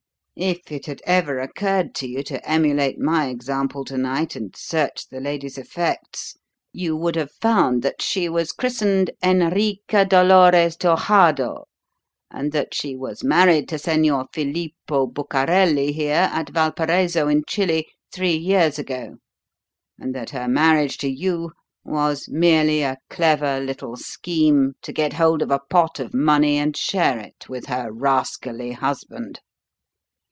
If 0.33 0.71
it 0.71 0.87
had 0.87 1.01
ever 1.05 1.39
occurred 1.39 1.93
to 1.95 2.07
you 2.07 2.23
to 2.23 2.49
emulate 2.49 2.97
my 2.97 3.27
example 3.27 3.85
to 3.85 3.95
night 3.97 4.35
and 4.35 4.55
search 4.55 5.07
the 5.07 5.19
lady's 5.19 5.55
effects, 5.57 6.35
you 6.73 6.95
would 6.95 7.15
have 7.15 7.31
found 7.41 7.83
that 7.83 8.01
she 8.01 8.27
was 8.27 8.51
christened 8.51 9.11
Enriqua 9.21 10.07
Dolores 10.09 10.77
Torjado, 10.77 11.65
and 12.31 12.51
that 12.53 12.73
she 12.73 12.95
was 12.95 13.23
married 13.23 13.69
to 13.69 13.75
Señor 13.75 14.27
Filippo 14.33 15.05
Bucarelli 15.05 15.91
here, 15.91 16.29
at 16.31 16.49
Valparaiso, 16.49 17.27
in 17.27 17.43
Chili, 17.45 17.85
three 18.11 18.33
years 18.35 18.79
ago, 18.79 19.17
and 19.99 20.15
that 20.15 20.31
her 20.31 20.47
marriage 20.47 20.97
to 20.99 21.09
you 21.09 21.51
was 21.83 22.27
merely 22.29 22.81
a 22.81 22.97
clever 23.11 23.59
little 23.59 23.95
scheme 23.95 24.73
to 24.81 24.91
get 24.91 25.13
hold 25.13 25.43
of 25.43 25.51
a 25.51 25.59
pot 25.59 25.99
of 25.99 26.15
money 26.15 26.57
and 26.57 26.75
share 26.75 27.19
it 27.19 27.47
with 27.47 27.67
her 27.67 27.91
rascally 27.91 28.71
husband." 28.71 29.39